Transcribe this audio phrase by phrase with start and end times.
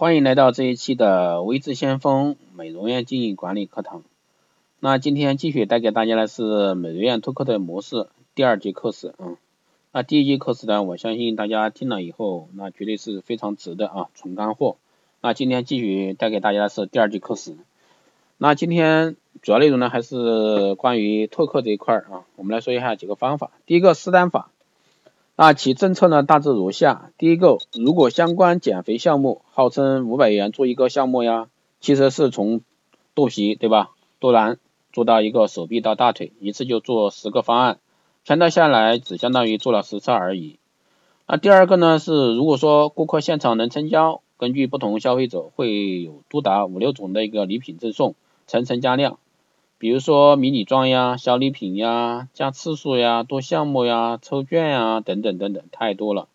[0.00, 4.02] 欢迎来到这一期的微智先锋美容院经营管理课堂。
[4.78, 9.36] 那今天继续带给大家的是美容院拓客的模式第二节课时啊。
[9.92, 14.78] 那第一节课时呢，我相信大家听了以后，那绝对是非常值的啊，纯干货。
[15.20, 17.58] 那今天继续带给大家的是第二节课时。
[18.38, 22.24] 那今天主要内容呢，还是关于拓客这一块啊。
[22.36, 23.50] 我们来说一下几个方法。
[23.66, 24.50] 第一个试单法。
[25.42, 31.48] 那其政策呢大致如下：第一个，如果相关减肥项目号称五百元做一个项目呀，
[31.80, 32.60] 其实是从
[33.14, 34.58] 肚皮对吧，肚腩
[34.92, 37.78] 做到一个手臂到大腿，一次就做十个方案，
[38.22, 40.58] 全套下来只相当于做了十次而已。
[41.26, 48.14] 那第二个呢是，如果说顾客现场能成交，根据不同消费者会有多达五六种的一个礼品赠送，
[48.46, 49.18] 层层加量。
[49.80, 56.28] 比如说迷你装呀、小礼品呀、加次数呀、多项目呀、抽券呀等等等等，太多了。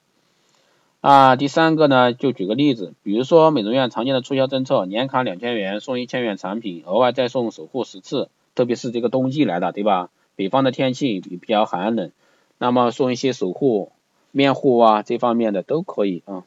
[1.01, 10.09] 啊，第三个呢，就举个例子，比如说美容院常见的促销政策，年卡两千元送一千元产品，额外再送守护十次，特别是这个冬季来了，对吧？
[10.35, 12.09] 北方的天气比较寒冷，
[12.57, 13.91] 那么送一些守护
[14.31, 16.45] 面护啊这方面的都可以啊，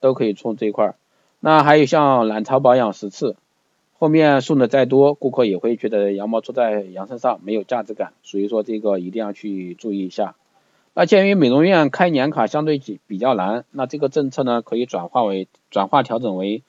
[0.00, 0.94] 都可以冲这一块儿。
[1.38, 3.36] 那还有像卵巢保养十次。
[4.00, 10.36] 后面送的再多，顾客也会觉得羊毛出在羊身上没有价值感，所以说这个一定要去注意一下。
[10.94, 16.62] 那鉴于美容院开年卡相对比比较难，那这个政策呢可以转化为转化调整为，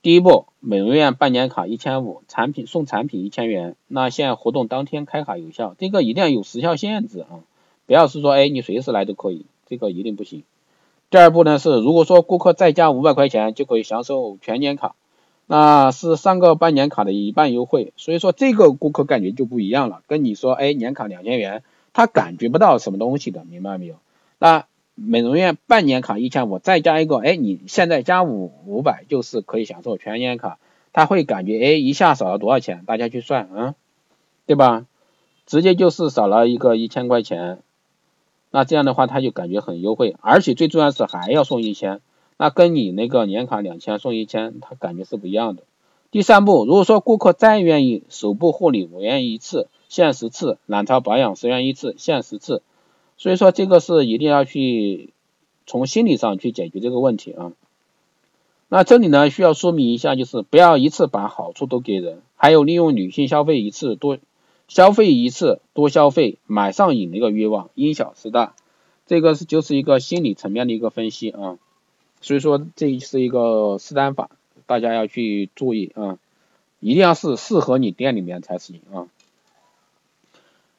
[0.00, 7.44] 第一步，美容院办年卡一千五，产品送产品一千元，那现活动当天开卡有效，这个一定要有时效限制啊，
[7.84, 10.42] 不要是说哎你随时来都可以，这个一定不行。
[11.10, 14.94] 第二步呢是，如果说顾客再加五百块钱就可以享受全年卡。
[15.46, 21.62] 那是上个半年卡的一半优惠，所以说这个顾客感觉就不一样了，跟你说，哎，年卡两千元，
[21.92, 23.96] 他感觉不到什么东西的，明白没有？
[24.38, 30.58] 那美容院半年卡一千五，再加一个，哎，你现在加五五百就是可以享受全年卡，
[30.92, 32.84] 他会感觉，哎，一下少了多少钱？
[32.86, 33.74] 大家去算，嗯，
[34.46, 34.86] 对吧？
[35.44, 37.58] 直接就是少了一个一千块钱，
[38.50, 42.00] 那这样的话他就感觉很优惠，而且最重要是还要送一千。
[42.42, 45.62] 那跟你那个年卡两千送一千，他感觉是不一样的。
[46.10, 52.60] 第三步，如果说顾客再愿意手部护理五元一次，限十次；卵巢保养十元一次，限十次。
[53.16, 55.10] 所以说这个是一定要去
[55.68, 57.52] 从心理上去解决这个问题啊。
[58.68, 64.18] 那这里呢需要说明一下，就是不要一次把好处都给人，还有利用女性消费一次多
[64.66, 68.56] 消费一次多消费买上瘾的一个欲望，因小失大，
[69.06, 71.56] 这个是就是一个心理层面的一个分析啊。
[72.22, 74.30] 所以说这是一个试单法，
[74.66, 76.18] 大家要去注意啊，
[76.80, 79.06] 一定要是适合你店里面才行啊。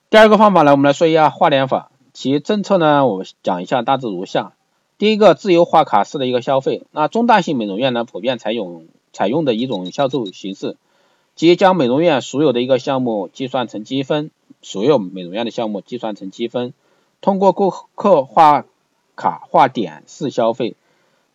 [0.09, 4.53] 第二个方法呢，我们来说一下画点法，其政策呢，我讲一下大致如下：
[4.97, 10.77] 第一个，自由画卡式的一个消费，那中大型美容院呢，普遍采用采用的一种销售形式，
[11.35, 16.73] 即将美容院所有的一个项目计算成积分，所有美容院的项目计算成积分，
[17.19, 18.65] 通过顾客画
[19.17, 20.75] 卡画点式消费。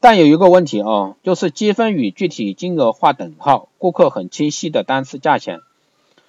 [0.01, 5.59] 但有一个问题啊，就是积分与具体金额划等号，顾客很清晰的单次价钱，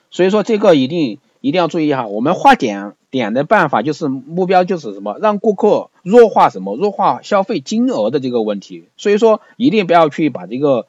[0.10, 2.08] 所以说这个一定一定要注意哈。
[2.08, 8.86] 我们划点点的办法就是目标就是什么，让顾客弱化什么，弱化消费金额的这个问题。
[8.98, 10.88] 所以说一定不要去把这个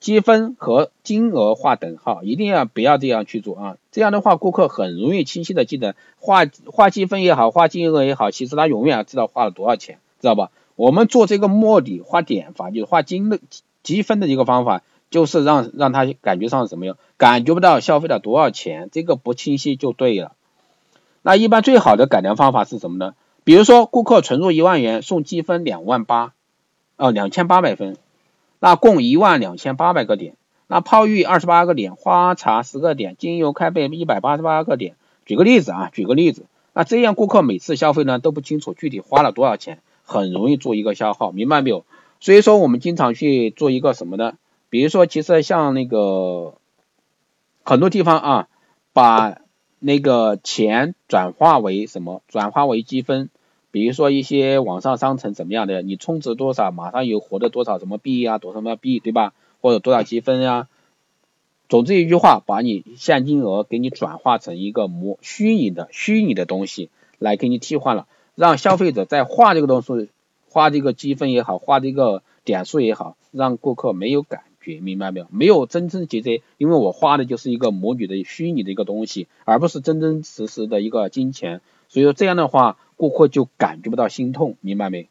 [0.00, 3.76] 积分和金额划等号，一定要不要这样去做啊。
[3.92, 10.50] 这样的话，顾客很容易清晰的记得画画积分也好，画金额也好，其实他永远知道花了多少钱，知道吧？
[10.76, 13.40] 我们做这个目的画点法，就是画金的
[13.82, 20.32] 积分的一个方法，就是让让他感觉上什么样，感觉不到消费了多少钱，这个不清晰就对了。
[21.22, 23.14] 那一般最好的改良方法是什么呢？
[23.42, 26.34] 比如说顾客存入一万元，送积分两万八，
[26.96, 27.96] 哦两千八百分，
[28.60, 30.34] 那共一万两千八百个点，
[30.66, 34.94] 那泡浴二十八个点，花茶十个点，精油开背一百八十八个点。
[35.24, 39.80] 举个例子啊，举个例子，那这样顾客每次消费呢都不清楚具体花了多少钱。
[40.06, 41.84] 很容易做一个消耗，明白没有？
[42.20, 44.38] 所以说我们经常去做一个什么呢？
[44.70, 46.54] 比如说，其实像那个
[47.64, 48.48] 很多地方啊，
[48.92, 49.38] 把
[49.80, 52.22] 那个钱转化为什么？
[52.28, 53.28] 转化为积分。
[53.70, 59.34] 比如说一些网上商城怎么样的，你充值多少，马上有获得多少什么币呀，多少什么币，对吧？
[59.60, 60.68] 或者多少积分呀？
[61.68, 68.06] 总之一句话，把你现金额给你转化成一个模虚拟的虚拟的东西来给你替换了。
[68.36, 70.10] 让消费者在花这个东西，
[70.48, 75.26] 花这个积分也好，花这个点数也好，让顾客没有感觉，明白没有？
[75.30, 85.08] 没有真真切切，因为我花的就是一个模拟的虚拟的一个东西，而不是真真实实的一个金钱，所以说这样的话，顾客就感觉不到心痛，明白没？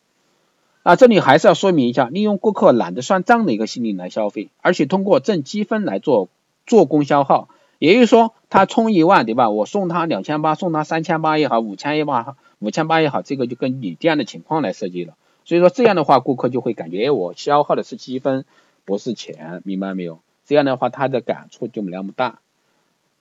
[0.83, 6.30] 啊，这里还是要说明一下，利用顾客懒得算账的一个心理来消费，而且通过挣积分来做
[6.68, 7.50] 做功消耗。
[7.77, 9.50] 也就是说，他充一万，对吧？
[9.50, 15.15] 我送他两千八，送他三千八也好，五千也罢，五千八也好，这个就跟你店的情况来设计了。
[15.44, 18.44] 所以说这样的话，顾客就会感觉，哎，我消耗的是积分，
[18.83, 20.19] 不是钱，明白没有？
[20.47, 22.39] 这样的话，他的感触就没那么大。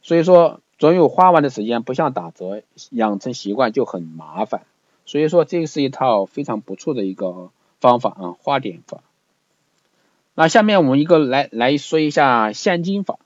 [0.00, 4.62] 所以说，总有花完的时间，不像打折，养成习惯就很麻烦。
[5.04, 7.50] 所以说，这是一套非常不错的一个
[7.80, 9.02] 方法啊，花点法。
[10.34, 13.18] 那下面我们一个来来说一下现金法。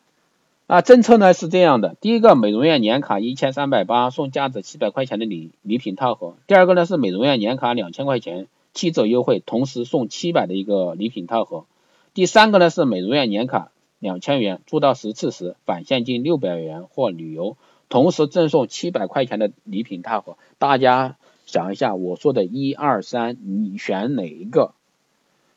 [0.69, 11.65] 啊，政策呢是这样的，第一个，美容院年卡一千三百八送价值七百块钱的礼礼品套盒；第二个呢是美容院年卡两千块钱七折优惠，同时送七百的一个礼品套盒；
[12.13, 17.57] 第三个呢是美容院年卡两千元住到十次时返现金六百元或旅游，
[17.89, 20.37] 同时赠送七百块钱的礼品套盒。
[20.59, 21.17] 大家
[21.47, 24.75] 想一下，我说的一二三，你选哪一个？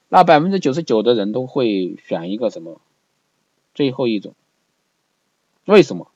[0.08, 2.80] 那百分之九十九的人都会选一个什么？
[3.76, 4.36] 最后一种。
[5.66, 6.08] 为什么？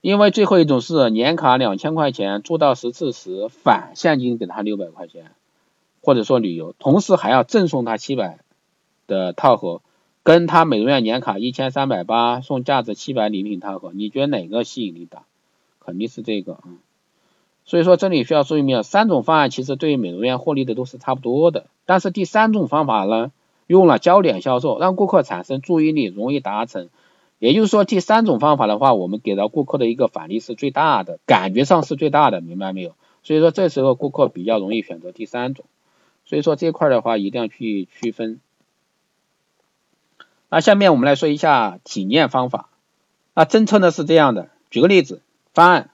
[0.00, 5.32] 因为最后一种是年卡两千块钱做到十次时返现金给他六百块钱，
[6.00, 8.38] 或者说旅游，同时还要赠送他七百
[9.08, 9.80] 的套盒，
[10.22, 15.24] 跟他美容院年卡一千三百八送价值七百礼品套盒，你觉得哪个吸引力大？
[15.80, 16.62] 肯定是这个啊。
[17.64, 18.84] 所以说这里需要注意没有？
[18.84, 23.32] 三种方案其实对于美容院获利的都是差不多的，但是第三种方法呢，
[23.66, 26.88] 用了焦点销售，让顾客产生注意力，容易达成。
[27.38, 32.94] 也就是说，第三种方法的话，我们给到顾客的一个返利是最大的，感觉上是最大的，明白没有？
[33.22, 35.64] 所以说这时候顾客比较容易选择第三种。
[36.24, 38.40] 所以说这块的话一定要去区分。
[40.48, 42.68] 那下面我们来说一下体验方法。
[43.34, 45.20] 那政策呢是这样的，举个例子，
[45.52, 45.90] 方案。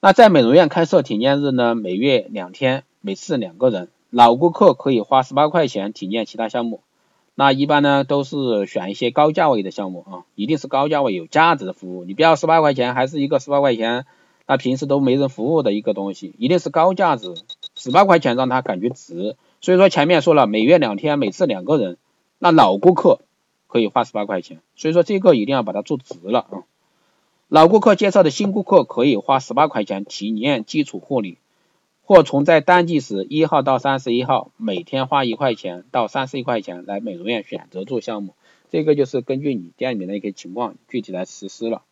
[0.00, 6.82] 那在美容院开设体验日呢，每月两天，每次两个人，老顾客可以花十八块钱体验其他项目。
[7.38, 14.06] 那一般呢都是选一些高价位的项目啊，一定是高价位有价值的服务，你不要十八块钱还是一个十八块钱，
[14.46, 17.34] 那平时都没人服务的一个东西，一定是高价值，
[17.74, 19.36] 十八块钱让他感觉值。
[19.60, 21.98] 所以说前面说了，每月两天，每次两个人，
[22.38, 23.20] 那老顾客
[23.66, 26.64] 可以花十八块钱，所以说这个一定要把它做值了啊。
[27.48, 31.36] 老顾客介绍的新顾客可以花十八块钱体验基础护理。
[32.06, 38.34] 或从在淡季时一号到三十一号，每天花一块钱到三十一块钱来美容院选择做项目，
[38.70, 41.82] 这个就是根据你店里面的一个情况具体来实施了。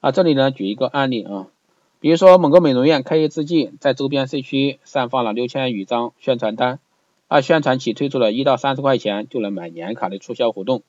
[0.00, 1.46] 啊，这里呢举一个案例啊，
[2.00, 6.78] 比如说某个美容院开业之际，在周边社区散发了六千余张宣传单，
[7.28, 10.82] 啊，宣传期推出了一到三十块钱就能买年卡的促销活动。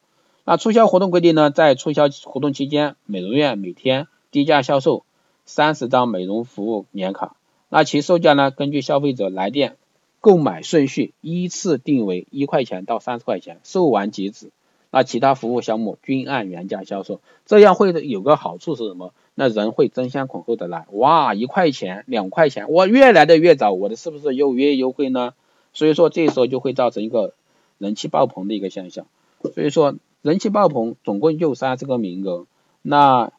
[0.43, 5.05] 那促销活动规定呢，在促销活动期间，美容院每天低价销售
[5.45, 7.37] 三十张美容服务年卡。
[7.75, 8.51] 那其售价呢？
[8.51, 9.75] 根据消费者来电
[10.21, 14.49] 购买顺序依次定为一块钱到三十块钱，售完即止。
[14.91, 17.19] 那其他服务项目均按原价销售。
[17.45, 19.13] 这样会有个好处是什么？
[19.33, 25.33] 那人会争先恐后的来，哇，一块钱、两块钱，我越来的越早，我的是不是又越优惠呢？
[25.73, 27.33] 所以说这时候就会造成一个
[27.77, 29.05] 人气爆棚的一个现象。
[29.53, 32.45] 所以说人气爆棚，总共就三十个名额，
[32.81, 33.33] 那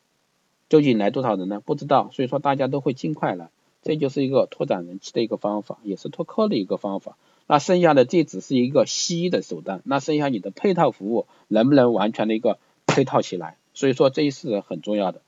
[0.68, 1.62] 究竟来多少人呢？
[1.64, 2.10] 不知道。
[2.12, 3.48] 所以说大家都会尽快来。
[3.86, 7.16] 这就是一个拓展人气的一个方法，也是拓客的一个方法。
[7.46, 13.58] 那剩下的这只是一个吸的手段，那剩下你的配套服务能不能完全的一个配套起来？
[13.74, 15.20] 所以说这是很重要的。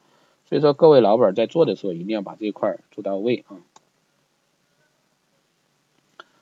[0.48, 3.62] 所以说各位老板在做的时候一定要把这一块做到位啊。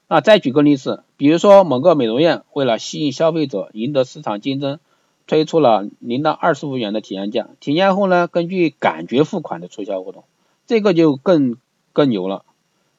[0.08, 4.80] 那再举个例子，比如说某个美容院为了吸引消费者，赢得市场竞争，
[5.26, 10.24] 推出了零到二十五元的体验价，体验后呢，根据感觉付款的促销活动，
[10.66, 11.58] 这个就更。
[11.96, 12.44] 更牛了，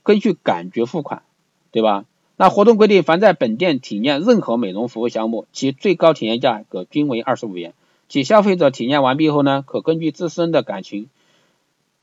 [0.01, 1.21] 根据感觉付款，
[1.69, 2.05] 对吧？
[2.35, 7.75] 那活动规定，凡在本店体验任何美容服务项目，其最高体验价格均为二十五元。
[8.09, 11.09] 其消费者体验完毕后呢，可根据自身的感情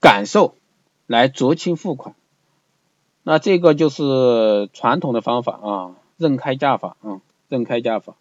[0.00, 0.54] 感受
[1.08, 2.14] 来酌情付款。
[3.24, 8.14] 那这个就是传统的方法啊，认开价法啊，认开价法。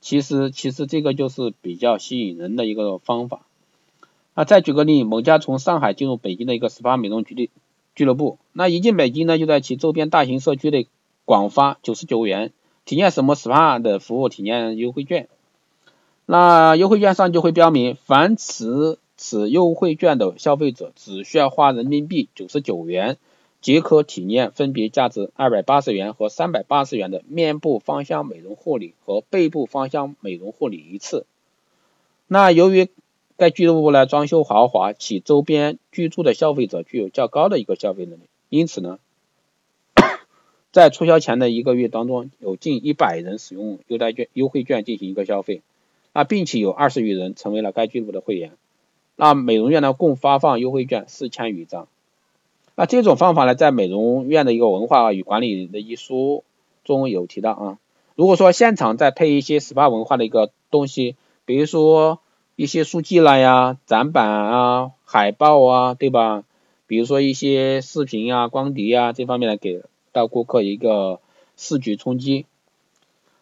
[0.00, 3.42] 其实其实这个就是比较吸引人的一个方法。
[4.34, 7.50] 那再举个例，某家从上海进入北京的一个 SPA 美容局地。
[7.94, 10.86] 俱乐部，那一进北京呢，就在其周边大型社区内
[11.24, 12.52] 广发九十九元
[12.84, 15.28] 体验什么 SPA 的服务体验优惠券。
[16.26, 23.18] 那优惠券上就会标明，凡持此优惠券的消费者，只需要花人民币九十九元，
[23.60, 31.26] 即可体验分别价值二百八十元和三百八十元的面部芳香美容护理和背部芳香美容护理一次。
[32.28, 32.88] 那由于
[33.40, 38.98] 该俱乐部呢装修豪华，其周边居住的消费者具有较高的一个消费能力，因此呢，
[40.72, 45.62] 在促销前的一个月当中，有近一百人使用优待券、优惠券进行一个消费，
[46.12, 48.52] 那并且有二十余人成为了该俱乐部的会员。
[49.16, 51.88] 那美容院呢，共发放优惠券四千余张。
[52.74, 56.44] 那这种方法呢，在美容院的一个文化与管理的一书
[56.84, 57.78] 中有提到啊。
[58.16, 61.16] 如果说现场再配一些 SPA 文化的一个东西，
[61.46, 62.20] 比如说
[62.60, 66.44] 一些书籍啦呀、展板啊、海报啊，对吧？
[66.86, 71.20] 比如说一些视频啊、光碟啊这方面来，给到顾客一个
[71.56, 72.44] 视觉冲击。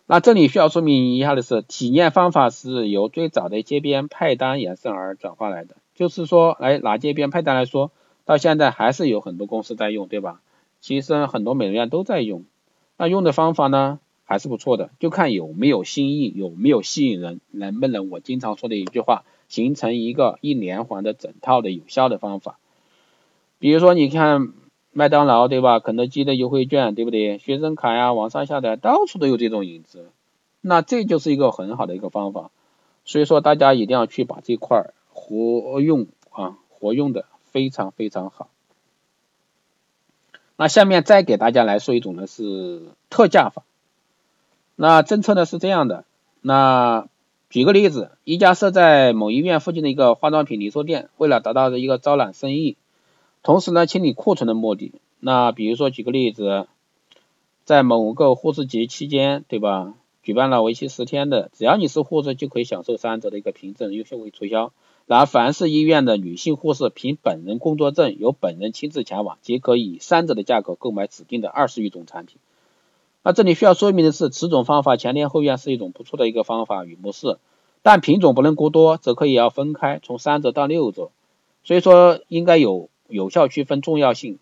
[0.06, 5.74] 那这里需要说明一下的是，体验方法是由最早的街边派单延伸而转化来的。
[5.96, 7.90] 就是说，来拿街边派单来说，
[8.24, 10.40] 到现在还是有很多公司在用，对吧？
[10.80, 12.44] 其实很多美容院都在用。
[12.96, 13.98] 那用的方法呢？
[14.28, 22.58] 还是不错的，就看有没有新意，有没有吸引人，能不能我经常说的一句话，形成一个一连环的整套的有效的方法。
[23.58, 24.52] 比如说，你看
[24.92, 25.80] 麦当劳对吧？
[25.80, 27.38] 肯德基的优惠券对不对？
[27.38, 30.10] 学生卡呀，网上下载到处都有这种影子，
[30.60, 32.50] 那这就是一个很好的一个方法。
[33.06, 38.50] 所以说，大家一定要去把这块活用啊，活用的非常非常好。
[40.58, 43.62] 那下面再给大家来说一种呢是特价法。
[44.80, 46.04] 那政策呢是这样的，
[46.40, 47.08] 那
[47.50, 52.76] 举个例子，一家设在某医院附近的一个化妆品零售店，为了达到一个招揽生意，
[53.42, 56.68] 同时呢清理库存的目的，那比如说举个例子，
[57.64, 59.94] 在某个护士节期间，对吧？
[60.22, 64.72] 举办了为期十天的，只要你是护士就可以享受三折的一个凭证优惠促销，
[65.06, 72.36] 然后凡是医院的女性护士凭本人工作证，由本人亲自前往，即可以三折的价格购买指定的二十余种产品。
[73.28, 77.36] 那这里需要说明的是，此种方法前店后院是一种不错的一个方法与模式，
[77.82, 81.10] 但品种不能过多，则可以要分开，从三折到六折，
[81.62, 84.38] 所以说应该有有效区分重要性。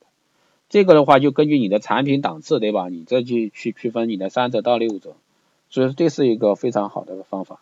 [0.69, 2.89] 这个的话就根据你的产品档次，对吧？
[2.89, 5.17] 你这就去区分你的三折到六折，
[5.69, 7.59] 所以这是一个非常好的方法。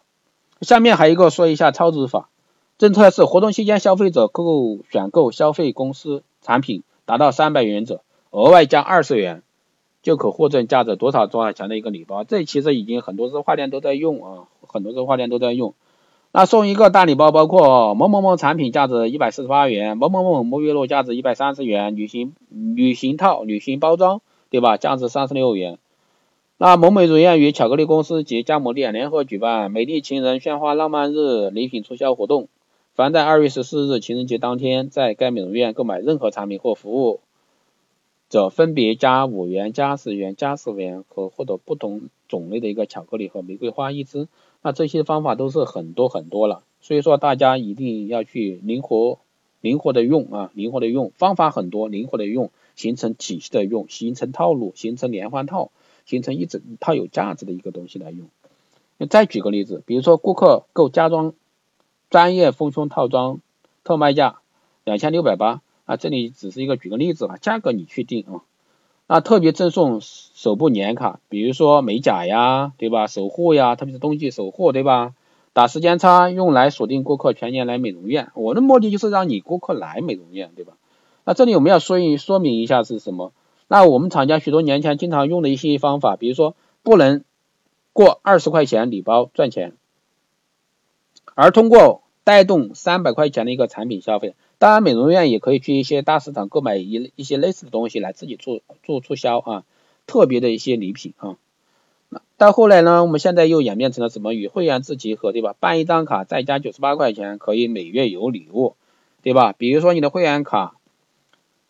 [0.60, 2.28] 下面还有一个说一下超值法，
[2.76, 9.42] 政策是活动期间消费者购选购消费公司产品达到三百元者，额外加二十元。
[10.04, 15.72] 就可获赠价值多少多少钱的一个礼包，这其实已经很多日化店都在用啊，很多日化店都在用。
[16.30, 24.20] 那送一个大礼包，包括某某某产品价值一百四十八元，某某某沐浴露价值一百三十元，旅行旅行套、旅行包装，
[24.50, 24.76] 对吧？
[24.76, 25.78] 价值三十六元。
[26.58, 32.48] 那某美容院与巧克力公司及加盟店联合举办美丽情人鲜花浪漫日礼品促销活动，
[32.94, 37.20] 凡在二月十四日情人节当天在该美容院购买任何产品或服务。
[38.34, 44.26] 者分别加五元、加十元、加十元，可获得不同种类的一个巧克力和玫瑰花一支。
[44.60, 49.20] 那这些方法都是很多很多了，所以说大家一定要去灵活、
[49.60, 55.70] 灵活的用啊，灵活的用方法很多，灵活的用，形成体系的用，形成套路，形成连环套，
[56.04, 58.26] 形成一整套有价值的一个东西来用。
[59.08, 61.34] 再举个例子，比如说顾客购家装
[62.10, 63.38] 专业丰胸套装，
[63.84, 64.40] 特卖价
[64.82, 65.60] 两千六百八。
[65.84, 68.42] 啊，这里只是一个举个例子啊，价格你去定啊。
[69.06, 73.06] 那特别赠送首部年卡，比如说美甲呀，对吧？
[73.06, 75.14] 守护呀，特别是冬季守护，对吧？
[75.52, 80.72] 打时间差用来锁定顾客全年来美容院，我的目的就是让你顾客来美容院，对吧？
[81.24, 83.32] 那这里我们要说一说明一下是什么？
[83.68, 87.24] 那我们厂家许多年前经常用的一些方法，比如说不能
[87.92, 89.74] 过二十块钱礼包赚钱，
[91.34, 94.34] 而通过带动三百块钱的一个产品消费。
[94.58, 99.64] 当然，美容院也可以去一些大市场购买一一些类似的东西来自己做做促销啊，
[100.06, 101.36] 特别的一些礼品啊。
[102.08, 104.32] 那到后来呢，我们现在又演变成了什么？
[104.32, 105.54] 与会员制结合，对吧？
[105.58, 108.76] 办一张卡再加九十八块钱，可以每月有礼物，
[109.22, 109.52] 对吧？
[109.56, 110.76] 比如说你的会员卡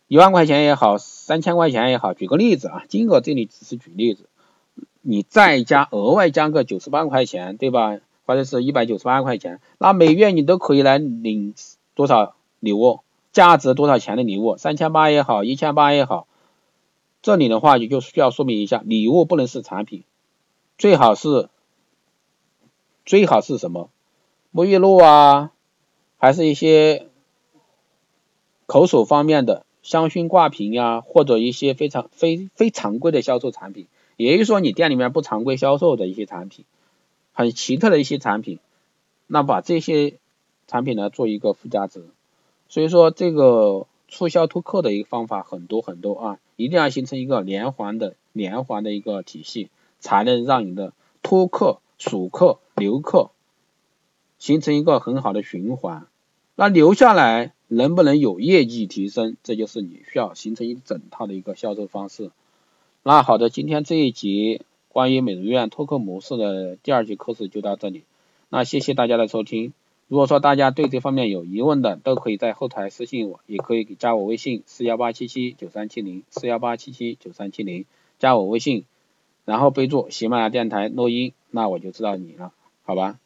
[0.07, 4.29] 一万块钱也好，三千块钱也好，举个例子啊，金额这里只是举例子，
[5.01, 7.99] 你再加额外加个九十八块钱，对吧？
[8.27, 11.55] 或者是一百九十八块钱，那每月你都可以来领
[11.95, 12.35] 多少？
[12.65, 13.01] 礼物
[13.33, 16.27] 价值多少钱的礼物，三千八也好，一千八也好，
[17.21, 20.03] 这里的话也就需要说明一下，礼物不能是产品，
[20.79, 21.51] 最好是
[23.05, 23.91] 最好是什么？
[24.53, 25.53] 沐浴露啊，
[26.17, 27.09] 还是一些
[28.67, 36.65] 口手方面的香薰挂瓶呀，或者一些非常非非常规的销售产品，也就是说你店里面不常规销售的一些产品，
[37.33, 38.59] 很奇特的一些产品，
[39.27, 40.15] 那把这些
[40.67, 42.07] 产品呢做一个附加值。
[42.75, 49.69] 所以说这个促销突客的一个方法很多很多啊，一定要形成一个连环的连环的一个体系，
[50.01, 53.31] 才能让你的突客、数客、留客
[54.41, 56.09] 形成一个很好的循环。
[56.57, 62.33] 那留下来能不能有业绩提升，这就是你需要形成一整套的一个销售方式。
[63.05, 68.03] 那好的，今天这一节关于美容院拓客模式的第二节课时就到这里。
[68.49, 69.73] 那谢谢大家的收听。
[70.07, 77.87] 如果说大家对这方面有疑问的，都可以在后台私信我，也可以加我微信四幺八七七九三七零四幺八七七九三七零，
[78.19, 78.85] 加我微信，
[79.45, 83.19] 然后备注喜马拉雅电台录音，那我就知道你了，好吧？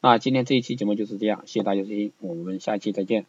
[0.00, 3.24] 那今天这一期节目就是这样，谢谢大家收听，我们下期再见。